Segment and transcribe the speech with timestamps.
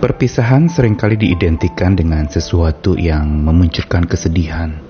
[0.00, 4.80] Perpisahan sering kali diidentikan dengan sesuatu yang memunculkan kesedihan.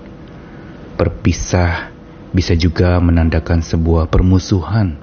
[0.95, 1.91] Berpisah
[2.31, 4.95] bisa juga menandakan sebuah permusuhan.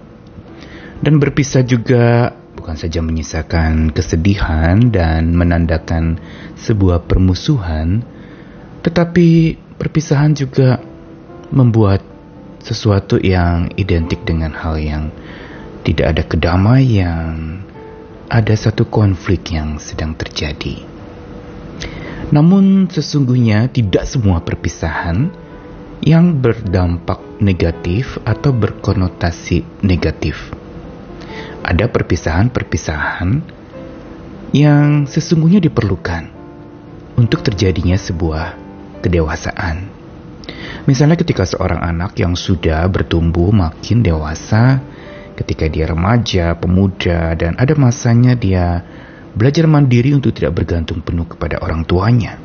[1.04, 6.16] Dan berpisah juga bukan saja menyisakan kesedihan dan menandakan
[6.56, 8.00] sebuah permusuhan,
[8.80, 10.80] tetapi perpisahan juga
[11.52, 12.00] membuat
[12.64, 15.12] sesuatu yang identik dengan hal yang
[15.84, 17.60] tidak ada kedamaian,
[18.28, 20.84] ada satu konflik yang sedang terjadi.
[22.28, 25.32] Namun sesungguhnya tidak semua perpisahan
[26.04, 30.52] yang berdampak negatif atau berkonotasi negatif.
[31.64, 33.30] Ada perpisahan-perpisahan
[34.52, 36.28] yang sesungguhnya diperlukan
[37.16, 38.56] untuk terjadinya sebuah
[39.00, 39.88] kedewasaan.
[40.84, 44.80] Misalnya ketika seorang anak yang sudah bertumbuh makin dewasa,
[45.38, 48.82] ketika dia remaja, pemuda, dan ada masanya dia
[49.38, 52.42] belajar mandiri untuk tidak bergantung penuh kepada orang tuanya.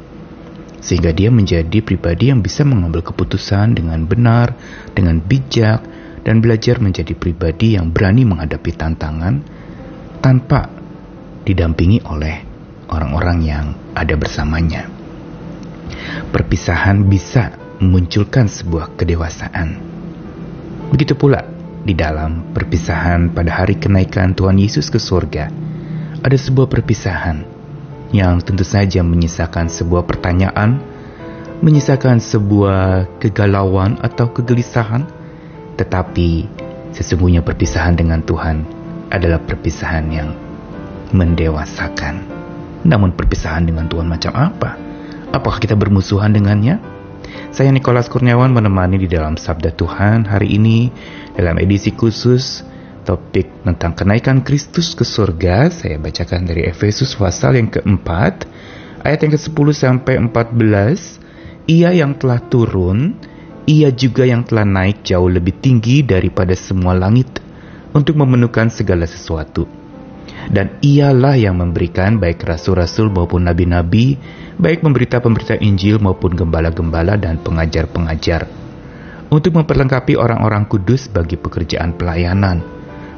[0.78, 4.54] Sehingga dia menjadi pribadi yang bisa mengambil keputusan dengan benar,
[4.94, 5.82] dengan bijak,
[6.22, 9.44] dan belajar menjadi pribadi yang berani menghadapi tantangan
[10.24, 10.70] tanpa
[11.44, 12.46] didampingi oleh
[12.88, 14.88] orang-orang yang ada bersamanya.
[16.32, 19.82] Perpisahan bisa memunculkan sebuah kedewasaan.
[20.94, 21.53] Begitu pula
[21.84, 25.52] di dalam perpisahan pada hari kenaikan Tuhan Yesus ke surga,
[26.24, 27.44] ada sebuah perpisahan
[28.16, 30.80] yang tentu saja menyisakan sebuah pertanyaan,
[31.60, 35.04] menyisakan sebuah kegalauan atau kegelisahan,
[35.76, 36.48] tetapi
[36.96, 38.64] sesungguhnya perpisahan dengan Tuhan
[39.12, 40.32] adalah perpisahan yang
[41.12, 42.24] mendewasakan.
[42.88, 44.80] Namun perpisahan dengan Tuhan macam apa?
[45.36, 46.93] Apakah kita bermusuhan dengannya?
[47.54, 50.90] Saya Nikolas Kurniawan menemani di dalam Sabda Tuhan hari ini
[51.38, 52.66] dalam edisi khusus
[53.06, 55.70] topik tentang kenaikan Kristus ke surga.
[55.70, 58.50] Saya bacakan dari Efesus pasal yang keempat
[59.06, 61.70] ayat yang ke-10 sampai 14.
[61.70, 63.22] Ia yang telah turun,
[63.70, 67.38] ia juga yang telah naik jauh lebih tinggi daripada semua langit
[67.94, 69.83] untuk memenuhkan segala sesuatu.
[70.52, 74.20] Dan ialah yang memberikan baik rasul-rasul maupun nabi-nabi
[74.58, 78.46] baik pemberita-pemberita Injil maupun gembala-gembala dan pengajar-pengajar,
[79.34, 82.62] untuk memperlengkapi orang-orang kudus bagi pekerjaan pelayanan,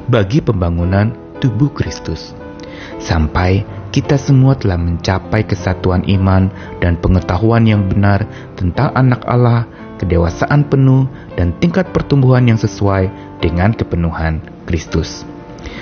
[0.08, 2.32] bagi pembangunan tubuh Kristus,
[2.96, 8.24] sampai kita semua telah mencapai kesatuan iman dan pengetahuan yang benar
[8.56, 9.68] tentang anak Allah,
[10.00, 13.08] kedewasaan penuh, dan tingkat pertumbuhan yang sesuai
[13.40, 15.24] dengan kepenuhan Kristus.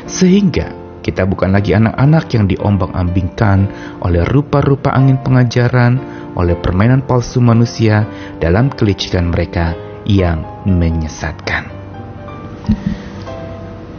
[0.06, 3.58] Sehingga kita bukan lagi anak-anak yang diombang-ambingkan
[4.00, 6.00] oleh rupa-rupa angin pengajaran,
[6.32, 8.08] oleh permainan palsu manusia
[8.40, 9.76] dalam kelicikan mereka
[10.08, 11.68] yang menyesatkan.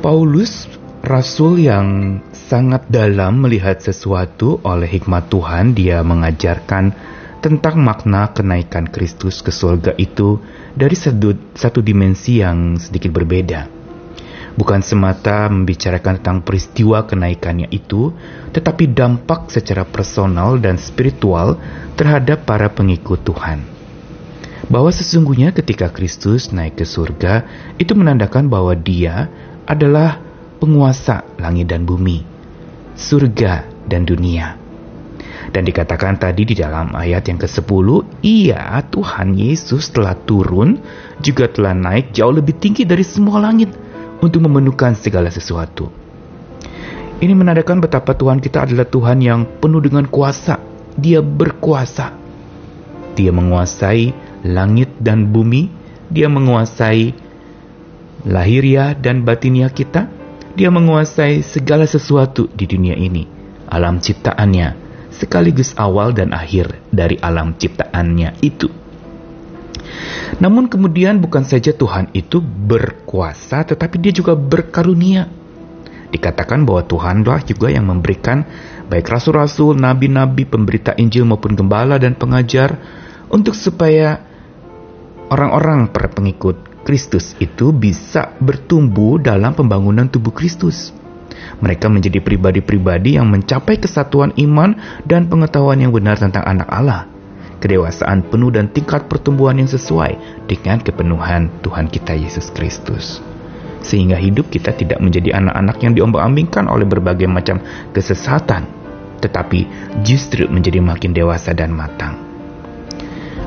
[0.01, 0.65] Paulus,
[1.05, 7.13] rasul yang sangat dalam melihat sesuatu oleh hikmat Tuhan, dia mengajarkan
[7.45, 10.41] tentang makna kenaikan Kristus ke surga itu
[10.73, 13.74] dari satu, dimensi yang sedikit berbeda
[14.55, 18.15] bukan semata membicarakan tentang peristiwa kenaikannya itu,
[18.55, 21.59] tetapi dampak secara personal dan spiritual
[21.99, 23.63] terhadap para pengikut Tuhan.
[24.65, 27.45] Bahwa sesungguhnya ketika Kristus naik ke surga,
[27.77, 29.29] itu menandakan bahwa dia
[29.67, 30.17] adalah
[30.57, 32.25] penguasa langit dan bumi,
[32.97, 34.57] surga dan dunia.
[35.53, 37.87] Dan dikatakan tadi di dalam ayat yang ke-10,
[38.25, 40.81] Ia, Tuhan Yesus telah turun,
[41.21, 43.69] juga telah naik jauh lebih tinggi dari semua langit,
[44.21, 45.91] untuk memenuhkan segala sesuatu.
[47.15, 50.59] Ini menandakan betapa Tuhan kita adalah Tuhan yang penuh dengan kuasa.
[50.99, 52.11] Dia berkuasa.
[53.15, 54.11] Dia menguasai
[54.43, 55.71] langit dan bumi.
[56.11, 57.15] Dia menguasai
[58.27, 60.11] lahiria dan batinia kita.
[60.59, 63.27] Dia menguasai segala sesuatu di dunia ini.
[63.71, 68.84] Alam ciptaannya sekaligus awal dan akhir dari alam ciptaannya itu.
[70.39, 75.31] Namun kemudian bukan saja Tuhan itu berkuasa tetapi dia juga berkarunia.
[76.11, 78.45] Dikatakan bahwa Tuhanlah juga yang memberikan
[78.87, 82.79] baik rasul-rasul, nabi-nabi, pemberita Injil maupun gembala dan pengajar
[83.27, 84.23] untuk supaya
[85.27, 90.93] orang-orang para pengikut Kristus itu bisa bertumbuh dalam pembangunan tubuh Kristus.
[91.59, 97.14] Mereka menjadi pribadi-pribadi yang mencapai kesatuan iman dan pengetahuan yang benar tentang anak Allah
[97.65, 103.25] kedewasaan penuh dan tingkat pertumbuhan yang sesuai dengan kepenuhan Tuhan kita Yesus Kristus.
[103.81, 107.57] Sehingga hidup kita tidak menjadi anak-anak yang diombang-ambingkan oleh berbagai macam
[107.89, 108.69] kesesatan,
[109.17, 109.65] tetapi
[110.05, 112.21] justru menjadi makin dewasa dan matang.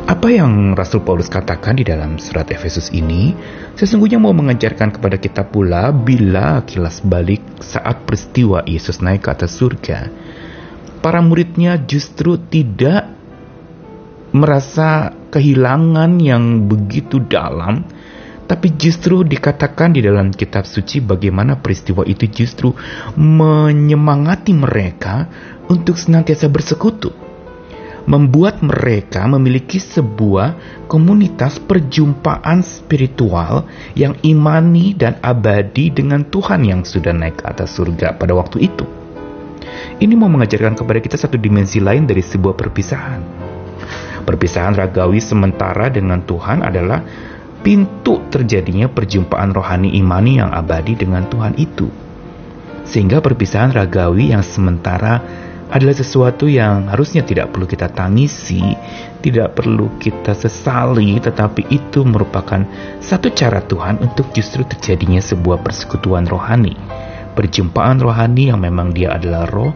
[0.09, 3.37] Apa yang Rasul Paulus katakan di dalam surat Efesus ini
[3.77, 9.61] sesungguhnya mau mengajarkan kepada kita pula bila kilas balik saat peristiwa Yesus naik ke atas
[9.61, 10.09] surga
[11.05, 13.18] para muridnya justru tidak
[14.39, 17.85] merasa kehilangan yang begitu dalam,
[18.49, 22.73] tapi justru dikatakan di dalam kitab suci bagaimana peristiwa itu justru
[23.21, 25.29] menyemangati mereka
[25.69, 27.13] untuk senantiasa bersekutu.
[28.09, 37.13] Membuat mereka memiliki sebuah komunitas perjumpaan spiritual yang imani dan abadi dengan Tuhan yang sudah
[37.13, 38.89] naik ke atas surga pada waktu itu.
[40.01, 43.49] Ini mau mengajarkan kepada kita satu dimensi lain dari sebuah perpisahan
[44.29, 47.01] Perpisahan ragawi sementara dengan Tuhan adalah
[47.65, 51.89] pintu terjadinya perjumpaan rohani imani yang abadi dengan Tuhan itu.
[52.85, 55.25] Sehingga perpisahan ragawi yang sementara
[55.73, 58.61] adalah sesuatu yang harusnya tidak perlu kita tangisi,
[59.25, 62.69] tidak perlu kita sesali, tetapi itu merupakan
[63.01, 66.77] satu cara Tuhan untuk justru terjadinya sebuah persekutuan rohani.
[67.33, 69.73] Perjumpaan rohani yang memang dia adalah roh,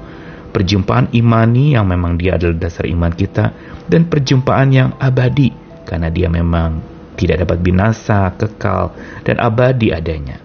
[0.52, 3.50] perjumpaan imani yang memang dia adalah dasar iman kita,
[3.88, 5.50] dan perjumpaan yang abadi,
[5.88, 6.84] karena dia memang
[7.16, 8.92] tidak dapat binasa, kekal,
[9.24, 10.38] dan abadi adanya.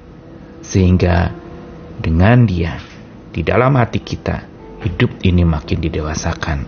[0.63, 1.31] Sehingga
[2.00, 2.80] dengan dia,
[3.31, 4.44] di dalam hati kita,
[4.83, 6.59] hidup ini makin didewasakan.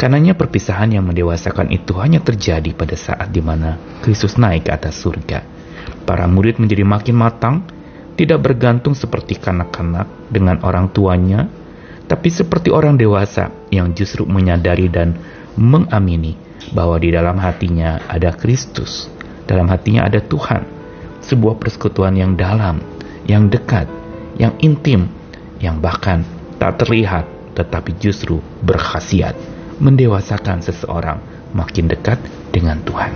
[0.00, 4.96] Karenanya perpisahan yang mendewasakan itu hanya terjadi pada saat di mana Kristus naik ke atas
[4.96, 5.44] surga.
[6.08, 7.56] Para murid menjadi makin matang,
[8.16, 11.52] tidak bergantung seperti kanak-kanak dengan orang tuanya,
[12.10, 15.14] tapi seperti orang dewasa yang justru menyadari dan
[15.54, 16.34] mengamini
[16.74, 19.06] bahwa di dalam hatinya ada Kristus,
[19.46, 20.66] dalam hatinya ada Tuhan,
[21.22, 22.82] sebuah persekutuan yang dalam,
[23.30, 23.86] yang dekat,
[24.42, 25.06] yang intim,
[25.62, 26.26] yang bahkan
[26.58, 29.38] tak terlihat tetapi justru berkhasiat
[29.78, 31.22] mendewasakan seseorang
[31.54, 32.18] makin dekat
[32.50, 33.14] dengan Tuhan.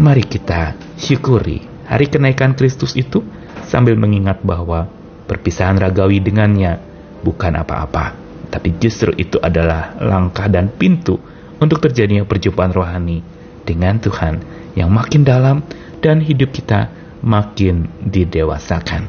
[0.00, 3.20] Mari kita syukuri hari kenaikan Kristus itu
[3.68, 4.88] sambil mengingat bahwa
[5.28, 6.89] perpisahan ragawi dengannya
[7.20, 8.16] bukan apa-apa,
[8.48, 11.20] tapi justru itu adalah langkah dan pintu
[11.60, 13.20] untuk terjadinya perjumpaan rohani
[13.62, 14.40] dengan Tuhan
[14.74, 15.62] yang makin dalam
[16.00, 16.88] dan hidup kita
[17.20, 19.06] makin didewasakan.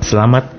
[0.00, 0.54] Selamat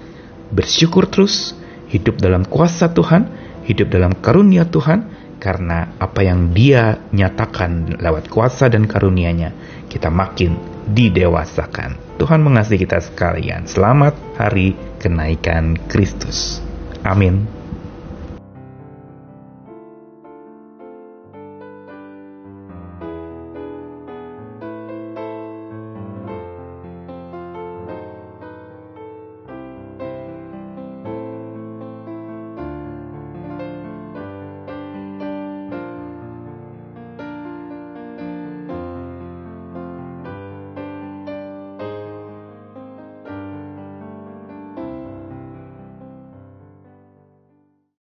[0.52, 1.56] bersyukur terus,
[1.88, 3.32] hidup dalam kuasa Tuhan,
[3.64, 5.08] hidup dalam karunia Tuhan,
[5.40, 9.56] karena apa yang dia nyatakan lewat kuasa dan karunia-Nya,
[9.88, 12.18] kita makin didewasakan.
[12.18, 13.68] Tuhan mengasihi kita sekalian.
[13.68, 16.64] Selamat hari kenaikan Kristus.
[17.04, 17.57] Amin.